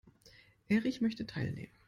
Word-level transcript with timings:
Erich 0.67 0.99
möchte 1.01 1.27
teilnehmen. 1.27 1.71